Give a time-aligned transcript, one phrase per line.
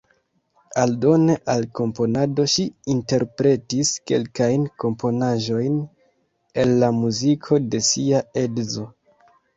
[0.83, 5.77] Aldone al komponado ŝi interpretis kelkajn komponaĵojn
[6.65, 8.89] el la muziko de sia edzo.